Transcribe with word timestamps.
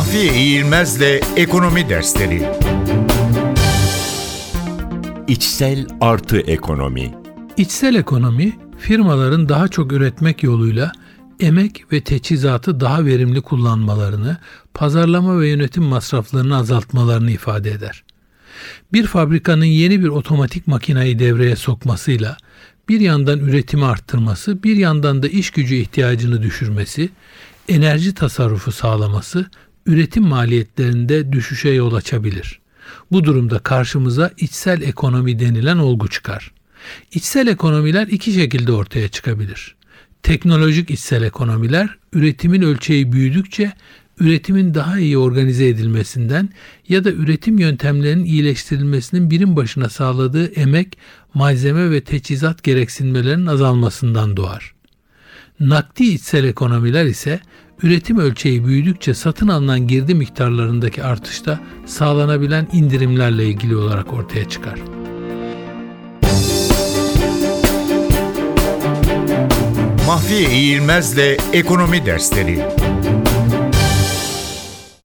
Mahfiye 0.00 0.34
İğilmez'le 0.34 1.20
Ekonomi 1.36 1.88
Dersleri 1.88 2.48
İçsel 5.28 5.86
artı 6.00 6.40
ekonomi 6.40 7.14
İçsel 7.56 7.94
ekonomi, 7.94 8.58
firmaların 8.78 9.48
daha 9.48 9.68
çok 9.68 9.92
üretmek 9.92 10.42
yoluyla 10.42 10.92
emek 11.40 11.92
ve 11.92 12.00
teçhizatı 12.00 12.80
daha 12.80 13.04
verimli 13.04 13.40
kullanmalarını, 13.40 14.36
pazarlama 14.74 15.40
ve 15.40 15.48
yönetim 15.48 15.82
masraflarını 15.82 16.56
azaltmalarını 16.56 17.30
ifade 17.30 17.70
eder. 17.70 18.04
Bir 18.92 19.06
fabrikanın 19.06 19.64
yeni 19.64 20.00
bir 20.00 20.08
otomatik 20.08 20.66
makinayı 20.66 21.18
devreye 21.18 21.56
sokmasıyla 21.56 22.36
bir 22.88 23.00
yandan 23.00 23.38
üretimi 23.38 23.84
arttırması, 23.84 24.62
bir 24.62 24.76
yandan 24.76 25.22
da 25.22 25.28
iş 25.28 25.50
gücü 25.50 25.74
ihtiyacını 25.74 26.42
düşürmesi, 26.42 27.10
enerji 27.68 28.14
tasarrufu 28.14 28.72
sağlaması, 28.72 29.46
üretim 29.90 30.24
maliyetlerinde 30.24 31.32
düşüşe 31.32 31.70
yol 31.70 31.94
açabilir. 31.94 32.60
Bu 33.12 33.24
durumda 33.24 33.58
karşımıza 33.58 34.30
içsel 34.36 34.82
ekonomi 34.82 35.38
denilen 35.38 35.76
olgu 35.76 36.08
çıkar. 36.08 36.52
İçsel 37.12 37.46
ekonomiler 37.46 38.06
iki 38.06 38.32
şekilde 38.32 38.72
ortaya 38.72 39.08
çıkabilir. 39.08 39.76
Teknolojik 40.22 40.90
içsel 40.90 41.22
ekonomiler 41.22 41.98
üretimin 42.12 42.62
ölçeği 42.62 43.12
büyüdükçe 43.12 43.72
üretimin 44.20 44.74
daha 44.74 44.98
iyi 44.98 45.18
organize 45.18 45.68
edilmesinden 45.68 46.48
ya 46.88 47.04
da 47.04 47.10
üretim 47.10 47.58
yöntemlerinin 47.58 48.24
iyileştirilmesinin 48.24 49.30
birim 49.30 49.56
başına 49.56 49.88
sağladığı 49.88 50.46
emek, 50.46 50.98
malzeme 51.34 51.90
ve 51.90 52.00
teçhizat 52.00 52.62
gereksinmelerinin 52.62 53.46
azalmasından 53.46 54.36
doğar. 54.36 54.74
Nakdi 55.60 56.04
içsel 56.04 56.44
ekonomiler 56.44 57.04
ise 57.04 57.40
üretim 57.82 58.18
ölçeği 58.18 58.66
büyüdükçe 58.66 59.14
satın 59.14 59.48
alınan 59.48 59.86
girdi 59.86 60.14
miktarlarındaki 60.14 61.04
artışta 61.04 61.60
sağlanabilen 61.86 62.68
indirimlerle 62.72 63.44
ilgili 63.46 63.76
olarak 63.76 64.12
ortaya 64.12 64.48
çıkar. 64.48 64.78
Mahfiye 70.06 70.50
İğilmez'le 70.50 71.38
Ekonomi 71.52 72.06
Dersleri 72.06 72.58